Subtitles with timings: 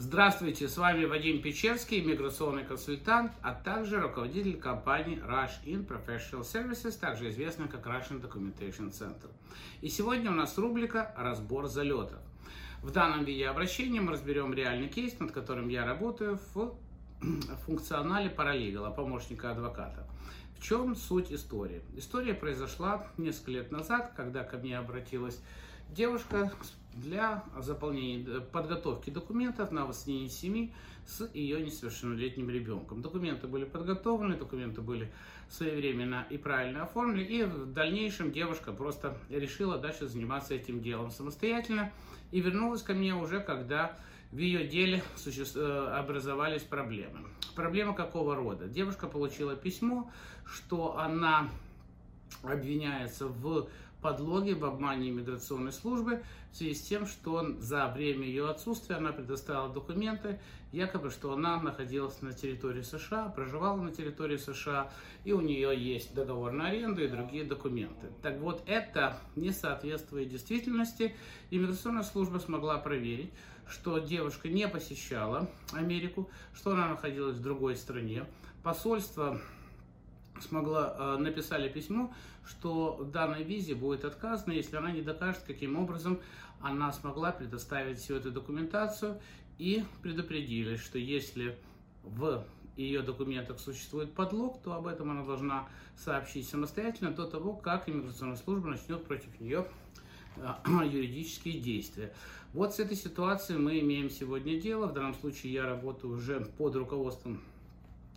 [0.00, 6.96] Здравствуйте, с вами Вадим Печерский, миграционный консультант, а также руководитель компании Rush In Professional Services,
[6.96, 9.28] также известная как Russian Documentation Center.
[9.80, 12.20] И сегодня у нас рубрика «Разбор залетов».
[12.80, 16.78] В данном видеообращении мы разберем реальный кейс, над которым я работаю в
[17.66, 20.06] функционале паралегала, помощника адвоката.
[20.56, 21.82] В чем суть истории?
[21.96, 25.40] История произошла несколько лет назад, когда ко мне обратилась
[25.90, 26.52] девушка
[26.94, 30.72] для заполнения, э, подготовки документов на воссоединение семьи
[31.06, 33.02] с ее несовершеннолетним ребенком.
[33.02, 35.10] Документы были подготовлены, документы были
[35.48, 41.90] своевременно и правильно оформлены, и в дальнейшем девушка просто решила дальше заниматься этим делом самостоятельно
[42.30, 43.96] и вернулась ко мне уже, когда
[44.30, 47.20] в ее деле э, образовались проблемы.
[47.54, 48.68] Проблема какого рода?
[48.68, 50.10] Девушка получила письмо,
[50.44, 51.48] что она
[52.42, 53.68] обвиняется в
[54.00, 59.12] подлоге, в обмане иммиграционной службы в связи с тем, что за время ее отсутствия она
[59.12, 60.40] предоставила документы,
[60.72, 64.90] якобы, что она находилась на территории США, проживала на территории США,
[65.24, 68.08] и у нее есть договор на аренду и другие документы.
[68.22, 71.14] Так вот, это не соответствует действительности.
[71.50, 73.30] Иммиграционная служба смогла проверить,
[73.68, 78.24] что девушка не посещала Америку, что она находилась в другой стране.
[78.62, 79.40] Посольство
[80.42, 82.12] смогла, э, написали письмо,
[82.46, 86.20] что данной визе будет отказано, если она не докажет, каким образом
[86.60, 89.20] она смогла предоставить всю эту документацию
[89.58, 91.58] и предупредили, что если
[92.02, 92.44] в
[92.76, 98.36] ее документах существует подлог, то об этом она должна сообщить самостоятельно до того, как иммиграционная
[98.36, 99.66] служба начнет против нее
[100.36, 100.54] э,
[100.86, 102.12] юридические действия.
[102.54, 104.86] Вот с этой ситуацией мы имеем сегодня дело.
[104.86, 107.42] В данном случае я работаю уже под руководством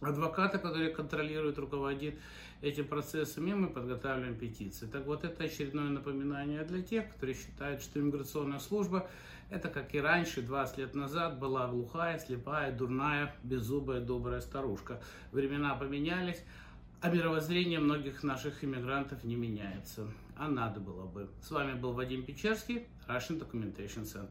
[0.00, 2.18] адвоката, который контролирует, руководит
[2.60, 4.86] этим процессом, и мы подготавливаем петиции.
[4.86, 9.08] Так вот, это очередное напоминание для тех, которые считают, что иммиграционная служба,
[9.50, 15.02] это как и раньше, 20 лет назад, была глухая, слепая, дурная, беззубая, добрая старушка.
[15.32, 16.42] Времена поменялись,
[17.02, 20.06] а мировоззрение многих наших иммигрантов не меняется.
[20.36, 21.28] А надо было бы.
[21.42, 24.30] С вами был Вадим Печерский, Russian Documentation Center.